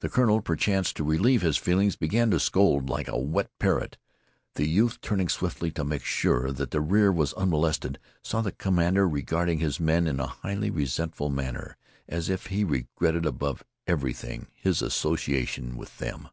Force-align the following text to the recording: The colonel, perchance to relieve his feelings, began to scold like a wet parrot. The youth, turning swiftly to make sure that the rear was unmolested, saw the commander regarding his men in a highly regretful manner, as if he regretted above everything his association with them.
The 0.00 0.08
colonel, 0.08 0.40
perchance 0.40 0.92
to 0.94 1.04
relieve 1.04 1.42
his 1.42 1.56
feelings, 1.56 1.94
began 1.94 2.32
to 2.32 2.40
scold 2.40 2.90
like 2.90 3.06
a 3.06 3.16
wet 3.16 3.48
parrot. 3.60 3.96
The 4.56 4.68
youth, 4.68 5.00
turning 5.00 5.28
swiftly 5.28 5.70
to 5.70 5.84
make 5.84 6.02
sure 6.04 6.50
that 6.50 6.72
the 6.72 6.80
rear 6.80 7.12
was 7.12 7.32
unmolested, 7.34 8.00
saw 8.20 8.40
the 8.40 8.50
commander 8.50 9.08
regarding 9.08 9.60
his 9.60 9.78
men 9.78 10.08
in 10.08 10.18
a 10.18 10.26
highly 10.26 10.70
regretful 10.72 11.30
manner, 11.30 11.76
as 12.08 12.28
if 12.28 12.46
he 12.46 12.64
regretted 12.64 13.24
above 13.24 13.62
everything 13.86 14.48
his 14.52 14.82
association 14.82 15.76
with 15.76 15.98
them. 15.98 16.28